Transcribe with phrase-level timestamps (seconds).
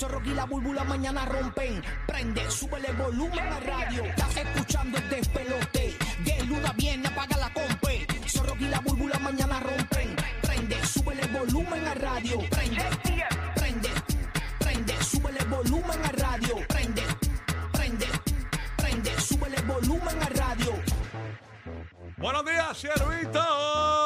[0.00, 1.82] Zorro y la búlbula mañana rompen.
[2.06, 4.02] Prende, súbele volumen a radio.
[4.04, 5.94] Estás escuchando el despelote.
[6.24, 8.06] De luna viene, apaga la compe.
[8.26, 10.16] Zorro y la búlbula mañana rompen.
[10.40, 12.38] Prende, súbele volumen a radio.
[12.48, 12.82] Prende,
[13.56, 13.90] prende,
[14.58, 16.56] prende, súbele volumen a radio.
[16.66, 17.02] Prende,
[17.70, 18.06] prende,
[18.78, 20.82] prende, súbele volumen a radio.
[22.16, 23.99] Buenos días, siervito.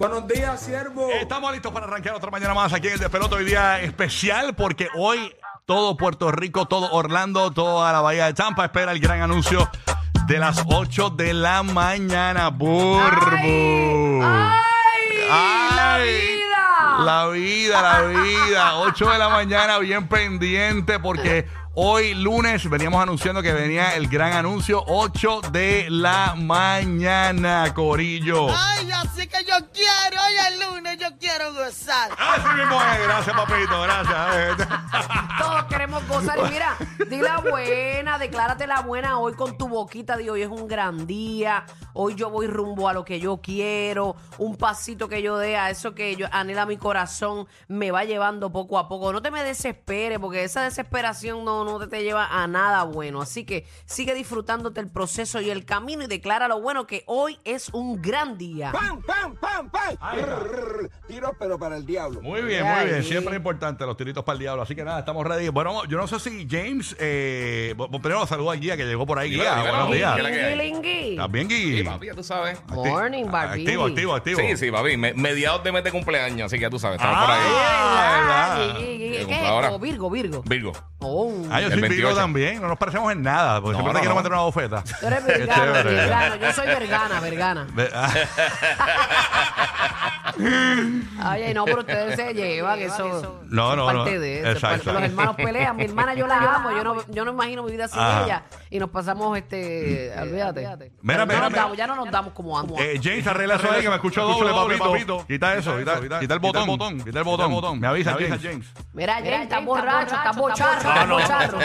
[0.00, 1.10] Buenos días, siervo.
[1.10, 3.34] Estamos listos para arrancar otra mañana más aquí en el Despelote.
[3.34, 8.64] Hoy día especial porque hoy todo Puerto Rico, todo Orlando, toda la bahía de Tampa
[8.64, 9.68] espera el gran anuncio
[10.26, 12.48] de las 8 de la mañana.
[12.48, 14.22] Burbu.
[14.22, 14.62] ¡Ay!
[15.28, 17.04] ¡La Ay, vida!
[17.04, 18.76] La vida, la vida.
[18.76, 24.32] 8 de la mañana, bien pendiente porque hoy lunes veníamos anunciando que venía el gran
[24.32, 24.82] anuncio.
[24.86, 28.48] 8 de la mañana, Corillo.
[28.54, 32.10] Ay, así que yo quiero, hoy es lunes, yo quiero gozar.
[32.18, 33.02] Así mismo es.
[33.04, 33.82] Gracias, papito.
[33.82, 34.68] Gracias.
[35.38, 36.38] Todos queremos gozar.
[36.38, 36.76] Y mira,
[37.08, 40.16] di la buena, declárate la buena hoy con tu boquita.
[40.16, 41.64] Di hoy es un gran día.
[41.92, 44.16] Hoy yo voy rumbo a lo que yo quiero.
[44.38, 48.52] Un pasito que yo dé a eso que yo anhela mi corazón me va llevando
[48.52, 49.12] poco a poco.
[49.12, 53.20] No te me desesperes porque esa desesperación no, no te, te lleva a nada bueno.
[53.20, 57.38] Así que sigue disfrutándote el proceso y el camino y declara lo bueno que hoy
[57.44, 58.72] es un gran día.
[58.72, 59.96] ¡Pam, pam, pam, pam!
[60.18, 62.20] Rrr, Tiro, pero para el diablo.
[62.22, 62.96] Muy bien, muy bien.
[62.96, 63.04] Ay.
[63.04, 64.62] Siempre es importante los tiritos para el diablo.
[64.62, 65.48] Así que nada, estamos ready.
[65.48, 66.96] Bueno, yo no sé si James.
[66.98, 69.30] Eh, primero saludo al guía que llegó por ahí.
[69.30, 69.70] Guía, dímelo.
[69.86, 70.18] buenos días.
[70.18, 71.82] ¿Estás bien, Sí, Gui?
[71.84, 72.60] papi, ya tú sabes.
[72.68, 73.62] Morning, Barbie.
[73.64, 74.40] Activo, activo, activo.
[74.40, 74.96] Sí, sí, papi.
[74.96, 77.40] me- mediados de mes de cumpleaños, así que ya tú sabes, estamos por ahí.
[77.40, 78.58] ¿Verdad?
[78.58, 78.80] verdad.
[79.10, 79.76] ¿Qué- es ahora.
[79.78, 80.42] Virgo, Virgo.
[80.44, 80.72] Virgo.
[81.00, 81.32] Oh.
[81.50, 82.16] Ah, yo El soy Virgo 28.
[82.16, 82.60] también.
[82.62, 83.60] No nos parecemos en nada.
[83.60, 84.20] Porque No, siempre no, te quiero no.
[84.20, 84.82] meter una bofeta.
[85.00, 85.94] Tú eres Qué vergano, chévere.
[85.94, 86.36] vergano.
[86.36, 87.66] Yo soy vergana, vergana.
[87.74, 88.12] Ve- ah,
[91.22, 93.38] Ay, no, pero ustedes se llevan, eso.
[93.48, 94.20] No, eso no, es parte no.
[94.20, 94.60] de eso.
[94.60, 95.76] parte- Los hermanos pelean.
[95.76, 96.70] Mi hermana yo la amo.
[96.70, 98.24] Yo no, yo no imagino mi vida sin Ajá.
[98.24, 98.42] ella.
[98.70, 100.12] Y nos pasamos, este.
[100.20, 100.92] Olvídate.
[101.02, 101.62] Mira, mira, no nos mira.
[101.62, 102.78] damos, ya no nos damos como antes.
[102.80, 105.26] Eh, James, arregla eso ahí que me escucho doble, papito.
[105.26, 107.02] Quita eso, quita, quita el botón.
[107.04, 107.80] Quita el botón.
[107.80, 108.66] Me avisa, James.
[108.92, 111.58] Mira, James, estás borracho, estás bocharro, estás bocharro.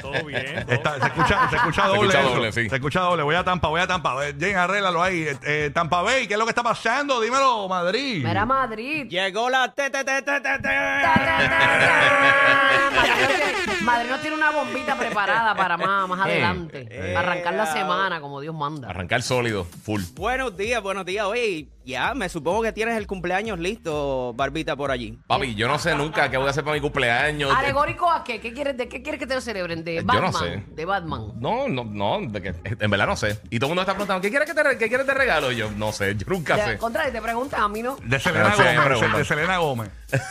[0.00, 0.64] todo bien.
[0.68, 2.22] Está- se escucha, se escucha doble.
[2.22, 2.68] doble, sí.
[2.68, 3.22] Se escucha doble.
[3.22, 4.14] Voy a Tampa, voy a Tampa.
[4.38, 5.22] James, arréglalo ahí.
[5.22, 7.20] Eh, eh, Tampa Bay, ¿qué es lo que está pasando?
[7.20, 8.11] Dímelo, Madrid.
[8.20, 9.06] Mira, Madrid.
[9.08, 10.58] Llegó la te, te, te, te, te, te.
[10.60, 12.90] Ta, ta, ta, ta.
[12.94, 16.86] Madrid no tiene- Madrid una bombita preparada para más, más adelante.
[16.90, 18.88] Eh, Para arrancar la ah, semana, como Dios manda.
[18.88, 20.02] Arrancar sólido, full.
[20.14, 21.26] Buenos días, buenos días.
[21.26, 25.18] Oye, ya me supongo que tienes el cumpleaños listo, Barbita, por allí.
[25.26, 27.52] Papi, yo no sé nunca qué voy a hacer para mi cumpleaños.
[27.56, 28.40] ¿Alegórico a qué?
[28.40, 29.82] ¿Qué quieres, de qué quieres que te lo celebren?
[29.84, 30.32] ¿De Yo Batman?
[30.32, 30.64] no sé.
[30.74, 31.32] De Batman.
[31.40, 33.40] No, no, no, de que- en verdad no sé.
[33.50, 35.50] Y todo el mundo está preguntando, ¿qué quieres que te, qué quieres de regalo?
[35.52, 36.78] Y yo, no sé, yo nunca De, sé.
[36.78, 37.96] contra, te preguntan, a mí no.
[38.04, 39.16] De Selena Gómez.
[39.16, 39.90] De Selena Gómez.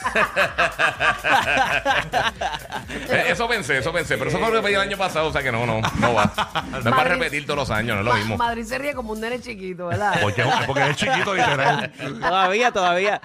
[3.09, 5.31] Eh, Eso pensé, eso pensé, pero eso fue lo que pedí el año pasado, o
[5.31, 6.31] sea que no, no, no va.
[6.69, 8.37] No es para Madrid- repetir todos los años, no es lo mismo.
[8.37, 10.19] Madrid se ríe como un nene chiquito, ¿verdad?
[10.21, 11.91] Porque, porque es chiquito literal.
[12.19, 13.21] Todavía, todavía.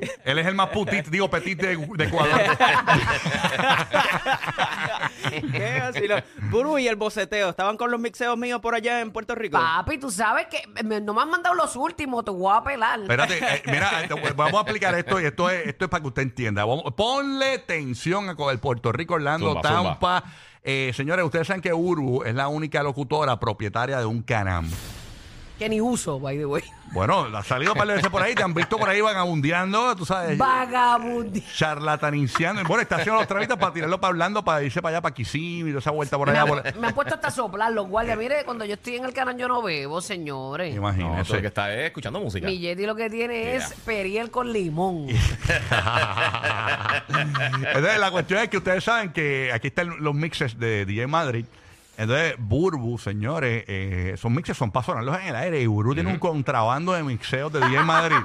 [0.24, 2.40] Él es el más putit, digo, petit de, de Ecuador.
[5.52, 6.16] ¿Qué vacilo?
[6.50, 9.58] Buru y el boceteo, ¿estaban con los mixeos míos por allá en Puerto Rico?
[9.58, 13.00] Papi, tú sabes que me- no me han mandado los últimos, te voy a pelar.
[13.00, 16.00] Espérate, eh, mira, eh, te- vamos a aplicar esto y esto es, esto es para
[16.02, 16.64] que usted entienda.
[16.64, 19.82] Vamos- ponle tensión a con el Puerto Rico, Orlando, Zumba, zumba.
[19.90, 20.24] Tampa.
[20.62, 24.68] Eh, señores, ustedes saben que Uru es la única locutora propietaria de un canam.
[25.58, 26.62] Que ni uso, by the way.
[26.92, 29.96] Bueno, ha salido un par de veces por ahí, te han visto por ahí vagabundeando,
[29.96, 31.42] tú sabes, Vagabundi.
[31.56, 32.62] charlataniciando.
[32.64, 35.70] Bueno, está haciendo los trámites para tirarlo para Orlando, para irse para allá, para Kissimmee
[35.70, 36.42] y toda esa vuelta por Me, allá.
[36.42, 36.76] han- Por...
[36.80, 38.16] me han puesto hasta a soplar los guardias.
[38.18, 40.70] Mire, cuando yo estoy en el canal yo no bebo, señores.
[40.74, 41.24] No, Imagínese.
[41.24, 42.46] tú lo que está es escuchando música.
[42.46, 45.08] Mi Yeti lo que tiene es periel con limón.
[47.08, 51.44] Entonces, la cuestión es que ustedes saben que aquí están los mixes de DJ Madrid.
[51.98, 55.60] Entonces, Burbu, señores, eh, esos mixes son para sonarlos en el aire.
[55.62, 58.16] Y Burbu tiene un contrabando de mixeos de DJ Madrid.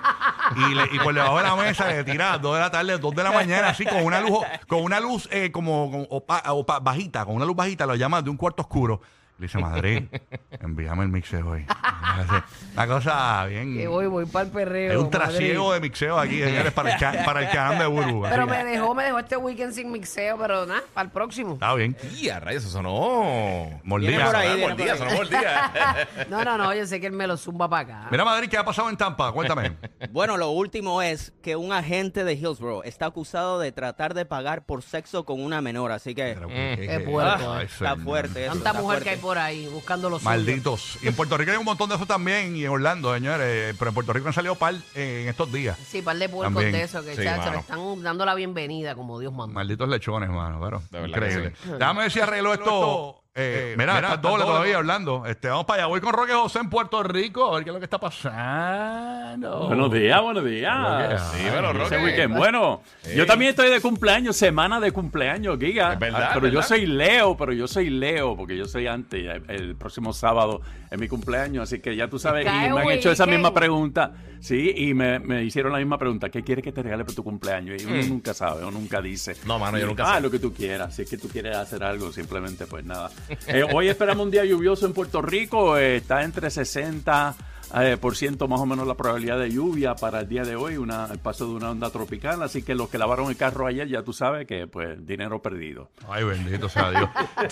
[0.56, 2.98] y, le- y por debajo de la mesa le tira a dos de la tarde,
[2.98, 6.44] dos de la mañana, así con una luz, con una luz eh, como, como opa-
[6.44, 9.02] opa- bajita, con una luz bajita, lo llama de un cuarto oscuro.
[9.42, 10.04] Le dice, Madrid,
[10.60, 11.66] envíame el mixeo hoy.
[12.76, 13.76] Una cosa bien.
[13.76, 14.92] que voy, voy para el perreo.
[14.92, 18.22] Hay un trasiego de mixeo aquí, señores, para el, ca- para el canal de Burbu.
[18.30, 21.54] Pero me dejó, me dejó este weekend sin mixeo, pero nada, para el próximo.
[21.56, 21.98] Está bien.
[22.20, 23.82] Y a rayos, eso sonó.
[23.84, 24.10] Mordida.
[24.10, 26.08] Viene por ahí, mordida, por sonó mordida.
[26.30, 28.08] No, no, no, yo sé que él me lo zumba para acá.
[28.12, 29.32] Mira, Madrid, ¿qué ha pasado en Tampa?
[29.32, 29.72] Cuéntame.
[30.12, 34.66] Bueno, lo último es que un agente de Hillsborough está acusado de tratar de pagar
[34.66, 36.48] por sexo con una menor, así que Pero.
[36.50, 38.02] ¿qué- Qué qué- puerco, Ay, está señor.
[38.04, 38.44] fuerte.
[38.46, 39.31] eso, Tanta está mujer que hay fuerte.
[39.32, 40.98] Por ahí buscando los Malditos.
[41.02, 43.74] Y en Puerto Rico hay un montón de eso también, y en Orlando, señores.
[43.80, 45.78] Pero en Puerto Rico han salido par eh, en estos días.
[45.88, 46.74] Sí, par de puercos También.
[46.74, 47.52] de eso que Sí, chacho, mano.
[47.54, 49.54] le están dando la bienvenida como Dios manda.
[49.54, 50.60] Malditos lechones, mano.
[50.62, 51.54] Pero De verdad que increíble.
[51.64, 51.70] sí.
[51.80, 53.21] Déjame ver si arreglo esto.
[53.34, 55.26] Eh, mira, está doble todavía hablando.
[55.26, 55.88] Este, vamos para allá.
[55.88, 57.48] Voy con Roque José en Puerto Rico.
[57.50, 59.68] A ver qué es lo que está pasando.
[59.68, 61.32] Buenos días, buenos días.
[61.34, 62.04] Sí, bueno, Ese Roque.
[62.04, 62.36] weekend.
[62.36, 62.82] Bueno,
[63.16, 65.94] yo también estoy de cumpleaños, semana de cumpleaños, Giga.
[65.94, 68.88] Es verdad, Ah, pero es yo soy Leo, pero yo soy Leo, porque yo soy
[68.88, 69.26] antes.
[69.26, 72.46] El, el próximo sábado es mi cumpleaños, así que ya tú sabes.
[72.46, 74.12] Y me han hecho esa misma pregunta.
[74.42, 76.30] Sí, y me, me hicieron la misma pregunta.
[76.30, 77.82] ¿Qué quieres que te regale por tu cumpleaños?
[77.82, 79.36] Y uno nunca sabe, uno nunca dice.
[79.36, 79.48] Mm.
[79.48, 80.22] No, mano, yo nunca Ah, sé.
[80.22, 80.96] lo que tú quieras.
[80.96, 83.10] Si es que tú quieres hacer algo, simplemente, pues nada.
[83.48, 85.78] Eh, hoy esperamos un día lluvioso en Puerto Rico.
[85.78, 87.36] eh, está entre 60
[87.74, 90.76] eh, por ciento más o menos la probabilidad de lluvia para el día de hoy,
[90.76, 92.44] una, el paso de una onda tropical.
[92.44, 95.90] Así que los que lavaron el carro ayer, ya tú sabes que, pues, dinero perdido.
[96.10, 97.10] Ay, bendito sea Dios.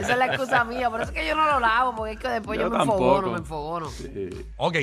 [0.00, 2.18] Esa es la excusa mía, por eso es que yo no lo lavo, porque es
[2.18, 2.98] que después yo, Yo me tampoco.
[3.18, 3.90] enfogono, me enfogono.
[4.04, 4.76] Eh, ok.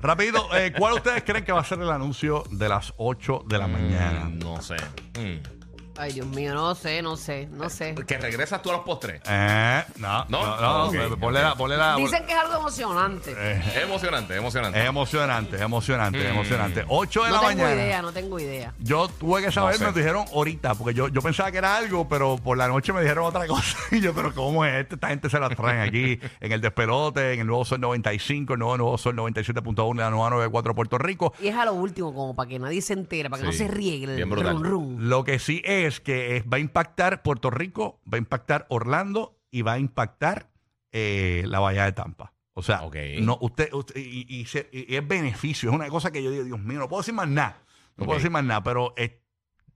[0.00, 3.58] Rapidito, eh, ¿cuál ustedes creen que va a ser el anuncio de las 8 de
[3.58, 4.24] la mañana?
[4.24, 4.74] Mm, No sé.
[5.18, 5.61] Mm.
[5.98, 7.94] Ay, Dios mío, no sé, no sé, no sé.
[8.06, 9.20] Que regresas tú a los postres.
[9.28, 10.84] Eh, no, no, No, no.
[10.86, 13.30] ok, ponle la, ponle la- Dicen que es algo emocionante.
[13.32, 14.80] Es emocionante, es emocionante.
[14.80, 16.34] Es emocionante, es emocionante, es Mm.
[16.34, 16.84] emocionante.
[16.88, 17.82] 8 de No la tengo mañana.
[17.82, 18.72] idea, no tengo idea.
[18.78, 19.84] Yo tuve que saber, sé.
[19.84, 23.02] me dijeron ahorita, porque yo, yo pensaba que era algo, pero por la noche me
[23.02, 23.76] dijeron otra cosa.
[23.90, 24.94] Y yo, pero ¿cómo es esto?
[24.94, 28.58] Esta gente se la traen aquí en el despelote, en el nuevo Sol 95, el
[28.60, 31.34] nuevo, nuevo Sol 97.1, la nueva 94 Puerto Rico.
[31.40, 33.58] Y es a lo último, como para que nadie se entere, para que no Sí,
[33.58, 34.54] se riegue el bien brutal.
[34.54, 34.96] rum rum.
[35.00, 39.38] Lo que sí es que es- va a impactar Puerto Rico, va a impactar Orlando
[39.50, 40.48] y va a impactar
[40.92, 42.32] eh, la Bahía de Tampa.
[42.54, 42.82] O sea,
[43.20, 46.44] no, usted, usted- y, y se- y es beneficio, es una cosa que yo digo,
[46.44, 47.62] Dios mío, no puedo decir más nada.
[47.96, 49.12] No puedo decir más nada, pero es,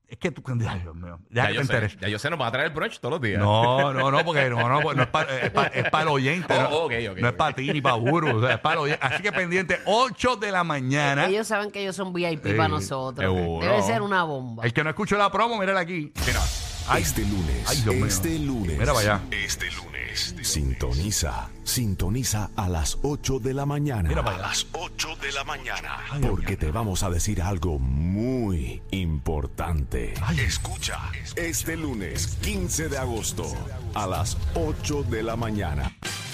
[0.09, 1.99] es que tú, ay, Dios mío, ya, Ya que yo, te sé, enteres.
[2.01, 3.41] ya yo sé, nos va a traer el brunch todos los días.
[3.41, 6.55] No, no, no, porque no, no, no es para es pa- es pa el oyente.
[6.55, 7.37] Oh, no, ok, ok, no es ok.
[7.37, 9.07] para ti ni para Burro, o sea, es para el oyente.
[9.07, 11.27] Así que pendiente, 8 de la mañana.
[11.27, 13.19] Ellos saben que ellos son VIP Sí, para nosotros.
[13.35, 13.67] seguro.
[13.67, 14.65] Debe ser una bomba.
[14.65, 16.13] El que no escuchó la promo, mírala aquí.
[16.27, 16.41] Mira,
[16.89, 19.21] Ay, Este lunes, Ay, este lunes, Mira allá.
[19.33, 24.09] este lunes, sintoniza, sintoniza a las 8 de la mañana.
[24.09, 25.99] Mira para a las 8 de la mañana.
[26.11, 30.15] Ay, porque te vamos a decir algo muy importante.
[30.39, 31.01] Escucha,
[31.35, 33.53] este lunes, 15 de agosto,
[33.95, 35.75] a las 8 de la maña.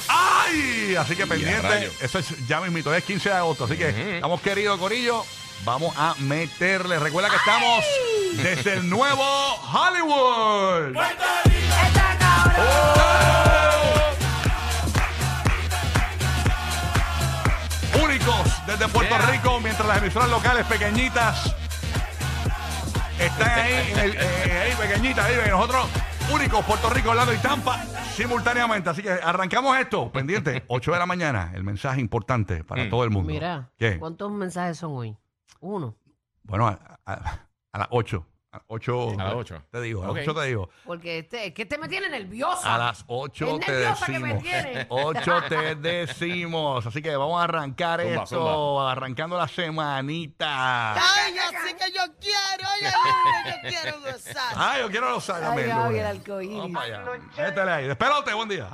[0.08, 0.94] ¡Ay!
[0.96, 1.90] Así que pendiente.
[2.02, 3.64] Eso es ya mismito, es 15 de agosto.
[3.64, 5.24] Así que estamos queridos, Corillo.
[5.64, 6.98] Vamos a meterle.
[6.98, 7.84] Recuerda que estamos
[8.36, 9.22] desde el nuevo
[9.72, 10.96] Hollywood.
[10.96, 12.62] ¡Está cabrón!
[18.04, 19.26] Únicos desde Puerto Yeah.
[19.30, 21.54] Rico, mientras las emisoras locales pequeñitas
[23.20, 25.86] están ahí, en el- eh, ahí pequeñitas, ahí, nosotros
[26.32, 27.78] únicos, Puerto Rico, Orlando y Tampa,
[28.16, 28.90] simultáneamente.
[28.90, 32.90] Así que arrancamos esto, pendiente, 8 de la mañana, el mensaje importante para Mm.
[32.90, 33.30] todo el mundo.
[33.32, 33.98] Mira, ¿Qué?
[33.98, 35.16] ¿cuántos mensajes son hoy?
[35.60, 35.96] Uno.
[36.42, 38.26] Bueno, a, a- a las 8.
[38.50, 39.10] A las 8.
[39.18, 39.62] A las ocho.
[39.70, 40.16] Te digo, a Ok.
[40.18, 40.68] las 8 te digo.
[40.84, 42.74] Porque este, es que este me tiene nerviosa.
[42.74, 44.42] A las 8 Es te nerviosa que me decimos.
[44.42, 44.86] tiene.
[44.90, 46.84] 8 te decimos.
[46.86, 48.92] Así que vamos a arrancar Zumba, esto, zumba.
[48.92, 50.92] arrancando la semanita.
[50.94, 52.94] Ay, así que yo quiero, lunes,
[53.62, 54.54] yo quiero gozar.
[54.56, 55.64] Ay, yo quiero los Ay.
[55.68, 56.58] Gaby, el arcoíris.
[56.58, 57.20] Vamos para allá.
[57.38, 57.86] Métele ahí.
[57.86, 58.68] Despelote, buen día.